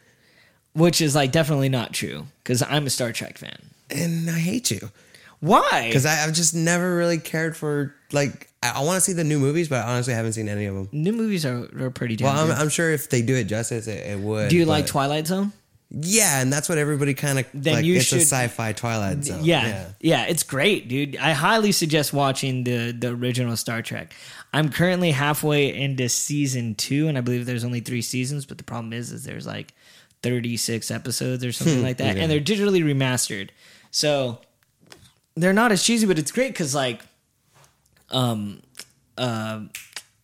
Which 0.74 1.00
is 1.00 1.14
like 1.14 1.32
definitely 1.32 1.68
not 1.68 1.92
true 1.92 2.26
because 2.42 2.62
I'm 2.62 2.86
a 2.86 2.90
Star 2.90 3.12
Trek 3.12 3.38
fan. 3.38 3.56
and 3.90 4.28
I 4.28 4.38
hate 4.38 4.70
you 4.70 4.90
Why? 5.40 5.84
because 5.86 6.04
I've 6.04 6.32
just 6.34 6.54
never 6.54 6.96
really 6.96 7.18
cared 7.18 7.56
for 7.56 7.94
like. 8.12 8.48
I, 8.74 8.80
I 8.80 8.84
want 8.84 8.96
to 8.96 9.00
see 9.00 9.12
the 9.12 9.24
new 9.24 9.38
movies, 9.38 9.68
but 9.68 9.84
I 9.84 9.92
honestly 9.92 10.14
haven't 10.14 10.32
seen 10.34 10.48
any 10.48 10.66
of 10.66 10.74
them. 10.74 10.88
new 10.92 11.12
movies 11.12 11.44
are, 11.46 11.68
are 11.80 11.90
pretty 11.90 12.16
damn 12.16 12.26
Well, 12.26 12.38
I'm, 12.38 12.46
good. 12.48 12.56
I'm 12.58 12.68
sure 12.68 12.90
if 12.90 13.08
they 13.10 13.22
do 13.22 13.34
it 13.34 13.44
justice, 13.44 13.86
it, 13.86 14.06
it 14.06 14.18
would. 14.18 14.48
Do 14.50 14.56
you 14.56 14.64
like 14.64 14.84
but- 14.84 14.90
Twilight 14.90 15.26
Zone? 15.26 15.52
Yeah, 15.88 16.40
and 16.42 16.52
that's 16.52 16.68
what 16.68 16.78
everybody 16.78 17.14
kind 17.14 17.38
of 17.38 17.46
Then 17.54 17.74
like. 17.74 17.84
you 17.84 17.94
it's 17.94 18.06
should- 18.06 18.18
a 18.18 18.22
sci-fi 18.22 18.72
Twilight 18.72 19.22
Zone. 19.24 19.44
Yeah, 19.44 19.90
yeah, 20.00 20.24
it's 20.24 20.42
great, 20.42 20.88
dude. 20.88 21.16
I 21.16 21.30
highly 21.30 21.70
suggest 21.70 22.12
watching 22.12 22.64
the 22.64 22.90
the 22.90 23.10
original 23.10 23.56
Star 23.56 23.82
Trek. 23.82 24.12
I'm 24.52 24.70
currently 24.70 25.12
halfway 25.12 25.72
into 25.72 26.08
season 26.08 26.74
two, 26.74 27.06
and 27.06 27.16
I 27.16 27.20
believe 27.20 27.46
there's 27.46 27.64
only 27.64 27.80
three 27.80 28.02
seasons. 28.02 28.46
But 28.46 28.58
the 28.58 28.64
problem 28.64 28.92
is, 28.92 29.12
is 29.12 29.22
there's 29.22 29.46
like 29.46 29.74
36 30.24 30.90
episodes 30.90 31.44
or 31.44 31.52
something 31.52 31.78
hmm, 31.78 31.84
like 31.84 31.98
that, 31.98 32.16
and 32.16 32.30
they're 32.30 32.40
digitally 32.40 32.82
remastered, 32.82 33.50
so 33.92 34.40
they're 35.36 35.52
not 35.52 35.70
as 35.70 35.84
cheesy. 35.84 36.04
But 36.06 36.18
it's 36.18 36.32
great 36.32 36.48
because 36.48 36.74
like, 36.74 37.02
um, 38.10 38.62
uh, 39.18 39.62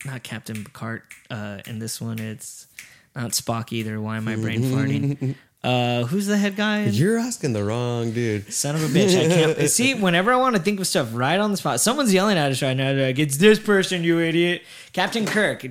not 0.04 0.22
Captain 0.22 0.64
Picard. 0.64 1.02
Uh, 1.30 1.58
in 1.66 1.78
this 1.78 2.00
one, 2.00 2.18
it's 2.18 2.66
not 3.14 3.30
Spock 3.32 3.72
either. 3.72 4.00
Why 4.00 4.16
am 4.16 4.28
I 4.28 4.36
brain 4.36 4.62
farting? 4.62 5.34
Uh, 5.64 6.04
who's 6.04 6.26
the 6.26 6.36
head 6.36 6.56
guy? 6.56 6.86
You're 6.86 7.18
asking 7.18 7.52
the 7.52 7.62
wrong 7.62 8.10
dude. 8.10 8.52
Son 8.52 8.74
of 8.74 8.82
a 8.82 8.86
bitch. 8.86 9.16
I 9.16 9.28
can't 9.28 9.70
see 9.70 9.94
whenever 9.94 10.32
I 10.32 10.36
want 10.36 10.56
to 10.56 10.62
think 10.62 10.80
of 10.80 10.86
stuff 10.88 11.10
right 11.12 11.38
on 11.38 11.52
the 11.52 11.56
spot. 11.56 11.80
Someone's 11.80 12.12
yelling 12.12 12.36
at 12.36 12.50
us 12.50 12.62
right 12.62 12.76
now. 12.76 12.92
Like, 12.92 13.18
it's 13.20 13.36
this 13.36 13.60
person, 13.60 14.02
you 14.02 14.18
idiot. 14.20 14.62
Captain 14.92 15.24
Kirk. 15.24 15.64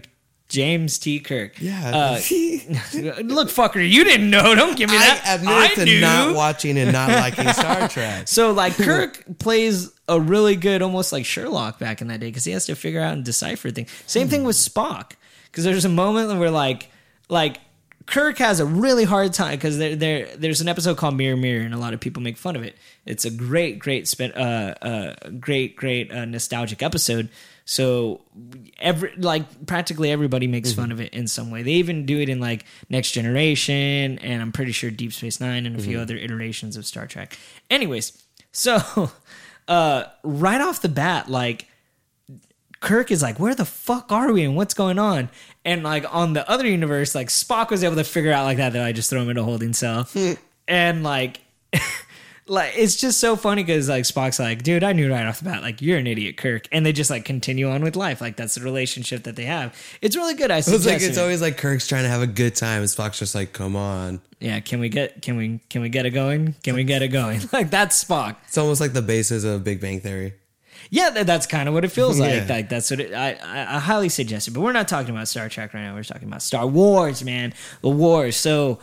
James 0.47 0.99
T. 0.99 1.19
Kirk. 1.21 1.61
Yeah. 1.61 1.91
Uh, 1.93 2.11
look, 3.23 3.47
fucker, 3.47 3.89
you 3.89 4.03
didn't 4.03 4.29
know. 4.29 4.53
Don't 4.53 4.77
give 4.77 4.89
me 4.89 4.97
that. 4.97 5.23
I 5.25 5.35
admitted 5.35 5.75
to 5.75 5.85
knew. 5.85 6.01
not 6.01 6.35
watching 6.35 6.77
and 6.77 6.91
not 6.91 7.09
liking 7.09 7.47
Star 7.53 7.87
Trek. 7.87 8.27
So, 8.27 8.51
like, 8.51 8.75
Kirk 8.75 9.23
plays 9.39 9.91
a 10.11 10.19
really 10.19 10.55
good, 10.55 10.81
almost 10.81 11.11
like 11.11 11.25
Sherlock 11.25 11.79
back 11.79 12.01
in 12.01 12.07
that 12.07 12.19
day, 12.19 12.27
because 12.27 12.45
he 12.45 12.51
has 12.51 12.65
to 12.65 12.75
figure 12.75 13.01
out 13.01 13.13
and 13.13 13.23
decipher 13.23 13.71
things. 13.71 13.89
Same 14.05 14.27
thing 14.27 14.43
with 14.43 14.55
Spock, 14.55 15.13
because 15.45 15.63
there's 15.63 15.85
a 15.85 15.89
moment 15.89 16.37
where, 16.39 16.51
like, 16.51 16.89
like 17.29 17.59
Kirk 18.05 18.37
has 18.39 18.59
a 18.59 18.65
really 18.65 19.05
hard 19.05 19.33
time 19.33 19.51
because 19.55 19.77
there, 19.77 19.95
there, 19.95 20.35
there's 20.35 20.59
an 20.61 20.67
episode 20.67 20.97
called 20.97 21.15
Mirror 21.15 21.37
Mirror, 21.37 21.65
and 21.65 21.73
a 21.73 21.77
lot 21.77 21.93
of 21.93 21.99
people 21.99 22.21
make 22.21 22.37
fun 22.37 22.55
of 22.55 22.63
it. 22.63 22.75
It's 23.05 23.25
a 23.25 23.31
great, 23.31 23.79
great, 23.79 24.07
spin, 24.07 24.31
uh, 24.33 24.75
uh, 24.81 25.29
great, 25.39 25.75
great 25.75 26.11
uh, 26.11 26.25
nostalgic 26.25 26.83
episode. 26.83 27.29
So 27.63 28.21
every 28.79 29.13
like 29.15 29.65
practically 29.65 30.11
everybody 30.11 30.47
makes 30.47 30.73
fun 30.73 30.91
of 30.91 30.99
it 30.99 31.13
in 31.13 31.27
some 31.27 31.51
way. 31.51 31.63
They 31.63 31.73
even 31.73 32.05
do 32.05 32.19
it 32.19 32.27
in 32.27 32.39
like 32.39 32.65
Next 32.89 33.11
Generation, 33.11 34.19
and 34.19 34.41
I'm 34.41 34.51
pretty 34.51 34.73
sure 34.73 34.91
Deep 34.91 35.13
Space 35.13 35.39
Nine 35.39 35.65
and 35.65 35.79
a 35.79 35.81
few 35.81 35.99
other 35.99 36.17
iterations 36.17 36.75
of 36.75 36.85
Star 36.85 37.07
Trek. 37.07 37.37
Anyways, 37.69 38.21
so 38.51 39.11
uh, 39.71 40.09
right 40.23 40.59
off 40.59 40.81
the 40.81 40.89
bat, 40.89 41.29
like 41.29 41.65
Kirk 42.81 43.09
is 43.09 43.21
like, 43.21 43.39
where 43.39 43.55
the 43.55 43.63
fuck 43.63 44.11
are 44.11 44.33
we 44.33 44.43
and 44.43 44.57
what's 44.57 44.73
going 44.73 44.99
on? 44.99 45.29
And 45.63 45.81
like 45.81 46.03
on 46.13 46.33
the 46.33 46.47
other 46.49 46.67
universe, 46.67 47.15
like 47.15 47.29
Spock 47.29 47.69
was 47.69 47.81
able 47.81 47.95
to 47.95 48.03
figure 48.03 48.33
out 48.33 48.43
like 48.43 48.57
that 48.57 48.73
that 48.73 48.83
I 48.83 48.91
just 48.91 49.09
throw 49.09 49.21
him 49.21 49.29
in 49.29 49.37
a 49.37 49.43
holding 49.43 49.71
cell. 49.71 50.09
and 50.67 51.03
like 51.03 51.39
like 52.51 52.73
it's 52.75 52.97
just 52.97 53.19
so 53.19 53.35
funny 53.37 53.63
because 53.63 53.87
like 53.87 54.03
Spock's 54.03 54.37
like, 54.37 54.61
dude, 54.61 54.83
I 54.83 54.91
knew 54.91 55.09
right 55.09 55.25
off 55.25 55.39
the 55.39 55.45
bat, 55.45 55.61
like 55.61 55.81
you're 55.81 55.97
an 55.97 56.05
idiot, 56.05 56.35
Kirk. 56.35 56.67
And 56.71 56.85
they 56.85 56.91
just 56.91 57.09
like 57.09 57.23
continue 57.23 57.69
on 57.69 57.81
with 57.81 57.95
life. 57.95 58.19
Like 58.19 58.35
that's 58.35 58.55
the 58.55 58.61
relationship 58.61 59.23
that 59.23 59.37
they 59.37 59.45
have. 59.45 59.73
It's 60.01 60.15
really 60.17 60.33
good. 60.33 60.51
I 60.51 60.57
It's 60.57 60.67
like 60.67 60.81
suggest 60.81 61.05
it's 61.05 61.17
it. 61.17 61.21
always 61.21 61.41
like 61.41 61.57
Kirk's 61.57 61.87
trying 61.87 62.03
to 62.03 62.09
have 62.09 62.21
a 62.21 62.27
good 62.27 62.55
time, 62.55 62.81
and 62.81 62.89
Spock's 62.89 63.19
just 63.19 63.33
like, 63.33 63.53
"Come 63.53 63.75
on." 63.77 64.21
Yeah, 64.39 64.59
can 64.59 64.79
we 64.81 64.89
get 64.89 65.21
can 65.21 65.37
we 65.37 65.59
can 65.69 65.81
we 65.81 65.87
get 65.89 66.05
it 66.05 66.09
going? 66.11 66.55
Can 66.63 66.75
we 66.75 66.83
get 66.83 67.01
it 67.01 67.07
going? 67.07 67.39
like 67.53 67.69
that's 67.69 68.03
Spock. 68.03 68.35
It's 68.47 68.57
almost 68.57 68.81
like 68.81 68.91
the 68.93 69.01
basis 69.01 69.43
of 69.45 69.63
Big 69.63 69.79
Bang 69.79 70.01
Theory. 70.01 70.33
Yeah, 70.89 71.09
that, 71.11 71.25
that's 71.27 71.47
kind 71.47 71.69
of 71.69 71.73
what 71.73 71.85
it 71.85 71.89
feels 71.89 72.19
like. 72.19 72.31
Yeah. 72.33 72.45
Like 72.49 72.67
that's 72.67 72.91
what 72.91 72.99
it, 72.99 73.13
I, 73.13 73.37
I 73.43 73.75
I 73.77 73.79
highly 73.79 74.09
suggest 74.09 74.49
it. 74.49 74.51
But 74.51 74.59
we're 74.59 74.73
not 74.73 74.89
talking 74.89 75.11
about 75.15 75.29
Star 75.29 75.47
Trek 75.47 75.73
right 75.73 75.83
now. 75.83 75.95
We're 75.95 76.03
talking 76.03 76.27
about 76.27 76.41
Star 76.41 76.67
Wars, 76.67 77.23
man. 77.23 77.53
The 77.81 77.89
wars. 77.89 78.35
So 78.35 78.79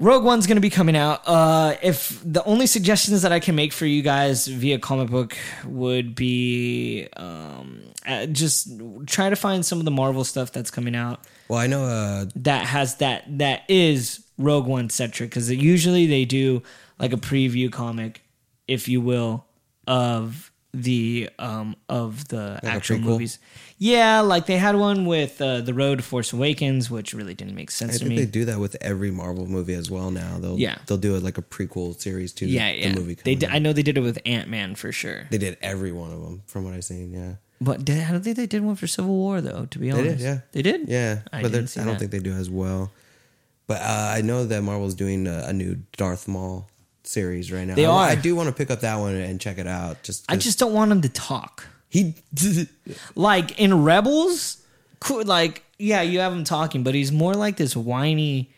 Rogue 0.00 0.22
One's 0.24 0.46
going 0.46 0.56
to 0.56 0.62
be 0.62 0.70
coming 0.70 0.96
out. 0.96 1.22
Uh, 1.26 1.76
if 1.82 2.20
the 2.24 2.44
only 2.44 2.66
suggestions 2.66 3.22
that 3.22 3.32
I 3.32 3.40
can 3.40 3.54
make 3.56 3.72
for 3.72 3.84
you 3.84 4.02
guys 4.02 4.46
via 4.46 4.78
comic 4.78 5.10
book 5.10 5.36
would 5.64 6.14
be 6.14 7.08
um, 7.16 7.82
uh, 8.06 8.26
just 8.26 8.80
try 9.06 9.28
to 9.28 9.36
find 9.36 9.66
some 9.66 9.78
of 9.78 9.84
the 9.84 9.90
Marvel 9.90 10.24
stuff 10.24 10.52
that's 10.52 10.70
coming 10.70 10.94
out 10.94 11.20
Well, 11.48 11.58
I 11.58 11.66
know. 11.66 11.84
Uh, 11.84 12.26
that 12.36 12.66
has 12.66 12.96
that 12.96 13.24
that 13.38 13.62
is 13.68 14.24
Rogue 14.38 14.66
One 14.66 14.88
centric 14.88 15.30
because 15.30 15.50
usually 15.50 16.06
they 16.06 16.24
do 16.24 16.62
like 16.98 17.12
a 17.12 17.16
preview 17.16 17.70
comic, 17.70 18.22
if 18.66 18.88
you 18.88 19.00
will, 19.00 19.46
of 19.86 20.52
the 20.74 21.30
um 21.38 21.76
of 21.88 22.28
the 22.28 22.60
a 22.62 22.66
actual 22.66 22.98
movies. 22.98 23.38
Yeah, 23.78 24.20
like 24.20 24.46
they 24.46 24.58
had 24.58 24.74
one 24.76 25.06
with 25.06 25.40
uh, 25.40 25.60
the 25.60 25.72
Road 25.72 25.98
to 25.98 26.04
Force 26.04 26.32
Awakens, 26.32 26.90
which 26.90 27.14
really 27.14 27.32
didn't 27.34 27.54
make 27.54 27.70
I 27.70 27.72
sense 27.72 27.92
to 27.94 27.98
think 28.00 28.10
me. 28.10 28.16
they 28.16 28.26
do 28.26 28.44
that 28.46 28.58
with 28.58 28.76
every 28.80 29.10
Marvel 29.10 29.46
movie 29.46 29.74
as 29.74 29.90
well. 29.90 30.10
Now 30.10 30.38
they'll 30.38 30.58
Yeah. 30.58 30.78
they'll 30.86 30.98
do 30.98 31.14
it 31.16 31.22
like 31.22 31.38
a 31.38 31.42
prequel 31.42 31.98
series 31.98 32.32
to 32.34 32.44
the, 32.44 32.50
yeah, 32.50 32.70
yeah. 32.72 32.92
the 32.92 33.00
movie. 33.00 33.14
they 33.14 33.22
coming 33.34 33.38
did, 33.38 33.48
out. 33.48 33.54
I 33.54 33.58
know 33.60 33.72
they 33.72 33.82
did 33.82 33.96
it 33.96 34.02
with 34.02 34.18
Ant 34.26 34.48
Man 34.48 34.74
for 34.74 34.90
sure. 34.92 35.26
They 35.30 35.38
did 35.38 35.56
every 35.62 35.92
one 35.92 36.12
of 36.12 36.20
them, 36.22 36.42
from 36.46 36.64
what 36.64 36.74
I've 36.74 36.84
seen. 36.84 37.12
Yeah, 37.12 37.34
But 37.60 37.84
did, 37.84 38.02
I 38.06 38.10
don't 38.12 38.22
think 38.22 38.36
they 38.36 38.46
did 38.46 38.62
one 38.62 38.74
for 38.76 38.86
Civil 38.86 39.14
War 39.14 39.40
though. 39.40 39.66
To 39.66 39.78
be 39.78 39.90
they 39.90 39.98
honest, 39.98 40.18
did. 40.18 40.24
Yeah, 40.24 40.40
they 40.52 40.62
did. 40.62 40.88
Yeah, 40.88 41.20
I 41.32 41.42
but 41.42 41.52
I 41.54 41.58
don't 41.60 41.74
that. 41.86 41.98
think 42.00 42.10
they 42.10 42.18
do 42.18 42.32
as 42.32 42.50
well. 42.50 42.92
But 43.68 43.80
uh, 43.82 44.12
I 44.16 44.22
know 44.22 44.44
that 44.44 44.62
Marvel's 44.62 44.94
doing 44.94 45.26
a, 45.26 45.44
a 45.46 45.52
new 45.52 45.76
Darth 45.96 46.26
Maul 46.26 46.68
series 47.08 47.50
right 47.50 47.66
now. 47.66 47.74
They 47.74 47.86
I, 47.86 47.90
are. 47.90 48.08
I 48.10 48.14
do 48.14 48.36
want 48.36 48.48
to 48.48 48.54
pick 48.54 48.70
up 48.70 48.80
that 48.80 48.96
one 48.96 49.14
and 49.14 49.40
check 49.40 49.58
it 49.58 49.66
out. 49.66 50.02
Just 50.02 50.24
I 50.30 50.36
just 50.36 50.58
don't 50.58 50.72
want 50.74 50.92
him 50.92 51.00
to 51.02 51.08
talk. 51.08 51.64
he. 51.88 52.14
like 53.14 53.58
in 53.58 53.82
Rebels, 53.84 54.58
cool, 55.00 55.24
like 55.24 55.64
yeah, 55.78 56.02
you 56.02 56.20
have 56.20 56.32
him 56.32 56.44
talking, 56.44 56.82
but 56.82 56.94
he's 56.94 57.10
more 57.12 57.34
like 57.34 57.56
this 57.56 57.76
whiny, 57.76 58.50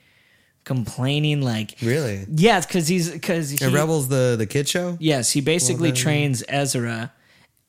complaining, 0.65 1.41
like 1.43 1.77
really. 1.83 2.27
yeah, 2.35 2.61
because 2.61 2.89
he's 2.89 3.11
because 3.11 3.51
he 3.51 3.67
Rebels 3.67 4.09
the 4.09 4.37
the 4.39 4.47
kid 4.47 4.69
show. 4.69 4.97
yes, 5.01 5.31
he 5.31 5.41
basically 5.41 5.91
Well, 5.91 5.97
trains 5.97 6.43
Ezra, 6.49 7.13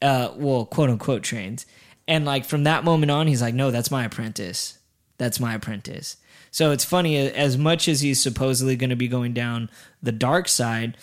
uh, 0.02 0.32
well, 0.36 0.66
quote 0.66 0.90
unquote 0.90 1.24
trains, 1.24 1.66
and 2.08 2.26
like 2.26 2.46
from 2.46 2.64
that 2.66 2.84
moment 2.84 3.12
on, 3.12 3.28
he's 3.28 3.42
like, 3.42 3.54
no, 3.56 3.72
that's 3.72 3.92
my 3.92 4.06
apprentice, 4.06 4.78
that's 5.18 5.40
my 5.40 5.54
apprentice. 5.56 6.18
So 6.52 6.72
it's 6.72 6.86
funny 6.86 7.18
as 7.18 7.58
much 7.58 7.88
as 7.88 8.02
he's 8.02 8.22
supposedly 8.22 8.76
going 8.76 8.90
to 8.90 8.96
be 8.96 9.08
going 9.08 9.34
down 9.34 9.70
the 10.04 10.12
dark 10.12 10.48
side. 10.48 10.98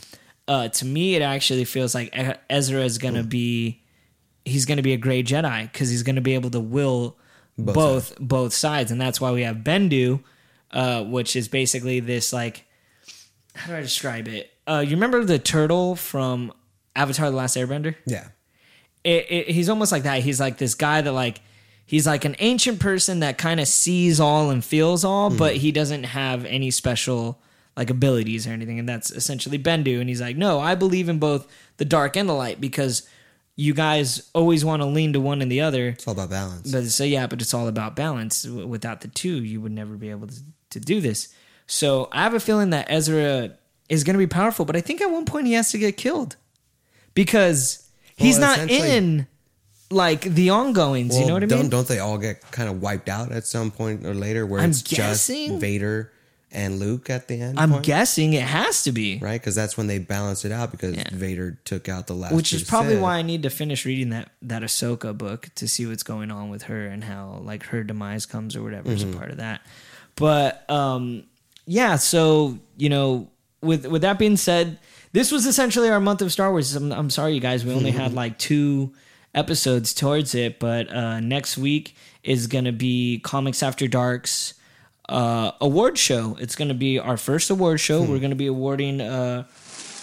Uh, 0.47 0.69
to 0.69 0.85
me, 0.85 1.15
it 1.15 1.23
actually 1.23 1.65
feels 1.65 1.95
like 1.95 2.15
Ezra 2.49 2.83
is 2.85 2.99
going 2.99 3.15
to 3.15 3.25
be 3.25 3.83
he's 4.45 4.65
going 4.65 4.77
to 4.77 4.83
be 4.83 4.93
a 4.93 4.97
gray 4.97 5.23
Jedi 5.23 5.71
because 5.71 5.91
he's 5.91 6.03
going 6.03 6.17
to 6.17 6.23
be 6.23 6.35
able 6.35 6.51
to 6.51 6.61
will 6.61 7.19
both 7.59 7.75
Both 7.75 8.19
both 8.21 8.53
sides. 8.53 8.91
and 8.91 9.01
that's 9.01 9.21
why 9.21 9.33
we 9.33 9.43
have 9.43 9.57
Bendu, 9.59 10.23
uh, 10.71 11.03
which 11.05 11.35
is 11.35 11.49
basically 11.49 12.01
this 12.01 12.33
like 12.33 12.65
how 13.55 13.73
do 13.73 13.77
I 13.77 13.81
describe 13.81 14.29
it? 14.29 14.53
Uh, 14.67 14.85
you 14.87 14.93
remember 14.93 15.25
the 15.25 15.39
turtle 15.39 15.97
from 15.97 16.53
Avatar: 16.95 17.31
The 17.31 17.37
Last 17.37 17.57
Airbender? 17.57 17.97
Yeah. 18.07 18.29
It, 19.03 19.27
it, 19.31 19.49
he's 19.49 19.69
almost 19.69 19.91
like 19.93 20.05
that. 20.05 20.23
He's 20.23 20.39
like 20.39 20.59
this 20.59 20.75
guy 20.75 21.01
that 21.01 21.13
like 21.13 21.41
he's 21.89 22.07
like 22.07 22.27
an 22.27 22.37
ancient 22.39 22.79
person 22.79 23.21
that 23.21 23.39
kind 23.39 23.59
of 23.59 23.67
sees 23.67 24.21
all 24.21 24.51
and 24.51 24.63
feels 24.63 25.05
all, 25.05 25.31
hmm. 25.31 25.37
but 25.37 25.57
he 25.57 25.73
doesn't 25.73 26.05
have 26.05 26.45
any 26.45 26.71
special 26.71 27.41
like 27.77 27.91
abilities 27.91 28.47
or 28.47 28.51
anything. 28.51 28.79
And 28.79 28.89
that's 28.89 29.11
essentially 29.11 29.59
Bendu. 29.59 29.99
And 30.01 30.09
he's 30.09 30.21
like, 30.21 30.37
no, 30.37 30.61
I 30.61 30.75
believe 30.75 31.09
in 31.09 31.19
both 31.19 31.47
the 31.79 31.85
dark 31.85 32.17
and 32.17 32.29
the 32.29 32.35
light 32.35 32.61
because 32.61 33.09
you 33.57 33.73
guys 33.73 34.29
always 34.35 34.65
want 34.65 34.83
to 34.83 34.87
lean 34.87 35.15
to 35.15 35.21
one 35.21 35.41
and 35.41 35.51
the 35.51 35.63
other. 35.63 35.89
It's 35.89 36.07
all 36.07 36.13
about 36.13 36.31
balance. 36.31 36.71
But 36.71 36.85
so 36.87 37.05
yeah, 37.05 37.27
but 37.27 37.41
it's 37.41 37.55
all 37.55 37.67
about 37.67 37.97
balance. 37.97 38.45
Without 38.45 39.01
the 39.01 39.09
two, 39.09 39.43
you 39.43 39.61
would 39.61 39.73
never 39.73 39.95
be 39.95 40.11
able 40.11 40.27
to, 40.27 40.41
to 40.71 40.81
do 40.81 41.01
this. 41.01 41.35
So 41.67 42.09
I 42.13 42.23
have 42.23 42.35
a 42.35 42.41
feeling 42.41 42.71
that 42.71 42.91
Ezra 42.91 43.53
is 43.89 44.05
going 44.05 44.15
to 44.15 44.19
be 44.19 44.27
powerful, 44.27 44.65
but 44.65 44.77
I 44.77 44.81
think 44.83 45.01
at 45.01 45.11
one 45.11 45.25
point 45.25 45.47
he 45.47 45.55
has 45.55 45.71
to 45.71 45.79
get 45.79 45.97
killed 45.97 46.37
because 47.15 47.89
he's 48.17 48.39
Well, 48.39 48.59
not 48.59 48.71
in 48.71 49.27
like 49.91 50.23
the 50.23 50.51
ongoings. 50.51 51.19
you 51.19 51.27
know 51.27 51.35
what 51.35 51.43
I 51.43 51.47
don't, 51.47 51.61
mean? 51.63 51.71
Don't 51.71 51.89
they 51.89 51.99
all 51.99 52.19
get 52.19 52.43
kind 52.51 52.69
of 52.69 52.83
wiped 52.83 53.09
out 53.09 53.33
at 53.33 53.47
some 53.47 53.71
point 53.71 54.05
or 54.07 54.15
later 54.15 54.45
where 54.47 54.61
I'm 54.61 54.71
it's 54.71 54.83
guessing- 54.83 55.49
just 55.51 55.61
Vader 55.61 56.13
and 56.51 56.79
Luke 56.79 57.11
at 57.11 57.29
the 57.29 57.41
end? 57.41 57.59
I'm 57.61 57.71
point? 57.73 57.85
guessing 57.85 58.33
it 58.33 58.43
has 58.43 58.83
to 58.85 58.93
be, 58.93 59.19
right 59.19 59.41
because 59.41 59.55
that's 59.55 59.77
when 59.77 59.87
they 59.87 59.99
balance 59.99 60.45
it 60.45 60.53
out 60.53 60.71
because 60.71 60.97
Yeah. 60.97 61.09
Vader 61.13 61.59
took 61.65 61.89
out 61.89 62.07
the 62.07 62.15
last. 62.15 62.35
which 62.35 62.53
is 62.53 62.63
probably 62.65 62.95
Sith. 62.95 63.03
why 63.03 63.17
I 63.17 63.23
need 63.23 63.43
to 63.45 63.51
finish 63.51 63.85
reading 63.85 64.11
that 64.11 64.31
that 64.43 64.63
Ahsoka 64.63 65.17
book 65.17 65.49
to 65.57 65.69
see 65.69 65.87
what's 65.87 66.03
going 66.03 66.31
on 66.31 66.49
with 66.51 66.65
her 66.65 66.87
and 66.87 67.05
how 67.05 67.41
like 67.45 67.65
her 67.67 67.83
demise 67.85 68.27
comes 68.27 68.57
or 68.57 68.63
whatever 68.63 68.91
is 68.91 69.05
Mm-hmm. 69.05 69.15
a 69.15 69.19
part 69.19 69.31
of 69.31 69.37
that. 69.39 69.61
But 70.17 70.69
um, 70.71 71.25
yeah, 71.67 71.97
so 71.97 72.59
you 72.77 72.89
know, 72.89 73.29
with 73.63 73.87
with 73.87 74.03
that 74.03 74.19
being 74.19 74.37
said, 74.37 74.79
this 75.13 75.31
was 75.31 75.47
essentially 75.47 75.89
our 75.91 76.01
month 76.01 76.23
of 76.23 76.33
Star 76.33 76.51
Wars. 76.51 76.75
I'm, 76.75 76.93
I'm 76.93 77.11
sorry, 77.11 77.35
you 77.35 77.41
guys. 77.41 77.65
We 77.65 77.73
only 77.73 77.91
had 77.91 78.13
like 78.23 78.39
two 78.39 78.93
episodes 79.35 79.95
towards 79.95 80.35
it, 80.35 80.59
but 80.59 80.91
uh, 80.93 81.21
next 81.21 81.59
week 81.59 81.95
is 82.23 82.47
going 82.47 82.65
to 82.65 82.73
be 82.73 83.21
Comics 83.21 83.63
After 83.63 83.87
Dark's 83.87 84.55
uh, 85.09 85.53
award 85.61 85.97
show. 85.99 86.37
It's 86.41 86.57
going 86.57 86.69
to 86.69 86.75
be 86.75 86.99
our 86.99 87.17
first 87.17 87.51
award 87.51 87.81
show. 87.81 88.03
We're 88.03 88.19
going 88.19 88.31
to 88.31 88.37
be 88.37 88.47
awarding 88.47 89.01
uh, 89.01 89.45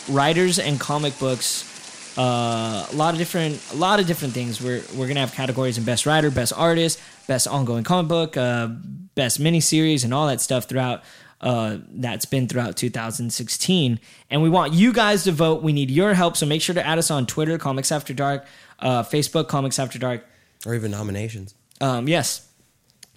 writers 0.09 0.59
and 0.59 0.79
comic 0.79 1.17
books. 1.19 1.71
Uh, 2.17 2.87
a 2.91 2.95
lot 2.95 3.13
of 3.13 3.17
different, 3.17 3.61
a 3.73 3.75
lot 3.75 3.99
of 3.99 4.07
different 4.07 4.33
things. 4.33 4.61
We're 4.61 4.81
we're 4.95 5.07
gonna 5.07 5.19
have 5.19 5.33
categories 5.33 5.77
in 5.77 5.83
best 5.83 6.05
writer, 6.05 6.31
best 6.31 6.53
artist, 6.55 6.97
best 7.27 7.45
ongoing 7.45 7.83
comic 7.83 8.07
book, 8.07 8.37
uh, 8.37 8.67
best 8.67 9.41
miniseries, 9.41 10.05
and 10.05 10.13
all 10.13 10.27
that 10.27 10.39
stuff 10.39 10.63
throughout. 10.63 11.03
Uh, 11.41 11.77
that's 11.89 12.25
been 12.25 12.47
throughout 12.47 12.75
2016, 12.77 13.99
and 14.31 14.41
we 14.41 14.49
want 14.49 14.73
you 14.73 14.91
guys 14.93 15.23
to 15.25 15.31
vote. 15.31 15.61
We 15.61 15.73
need 15.73 15.91
your 15.91 16.13
help, 16.13 16.37
so 16.37 16.45
make 16.45 16.61
sure 16.61 16.73
to 16.73 16.85
add 16.85 16.97
us 16.97 17.11
on 17.11 17.25
Twitter, 17.25 17.57
Comics 17.57 17.91
After 17.91 18.13
Dark, 18.13 18.45
uh, 18.79 19.03
Facebook, 19.03 19.47
Comics 19.47 19.77
After 19.77 19.99
Dark, 19.99 20.25
Or 20.65 20.73
even 20.73 20.91
nominations. 20.91 21.53
um, 21.81 22.07
yes, 22.07 22.47